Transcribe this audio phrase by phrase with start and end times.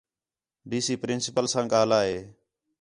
[0.69, 2.17] ڈی سی پرنسپل ساں ڳاہلا ہے